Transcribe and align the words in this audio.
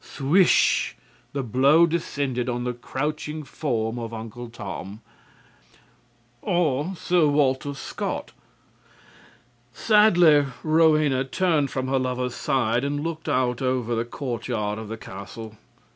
"Swish! 0.03 0.95
The 1.31 1.43
blow 1.43 1.85
descended 1.85 2.49
on 2.49 2.63
the 2.63 2.73
crouching 2.73 3.43
form 3.43 3.99
of 3.99 4.15
Uncle 4.15 4.49
Tom." 4.49 5.01
Or 6.41 6.95
Sir 6.95 7.27
Walter 7.27 7.75
Scott: 7.75 8.31
"Sadly 9.73 10.45
Rowena 10.63 11.23
turned 11.23 11.69
from 11.69 11.87
her 11.87 11.99
lover's 11.99 12.33
side 12.33 12.83
and 12.83 13.03
looked 13.03 13.29
out 13.29 13.61
over 13.61 13.93
the 13.93 14.03
courtyard 14.03 14.79
of 14.79 14.87
the 14.87 14.97
castle. 14.97 15.55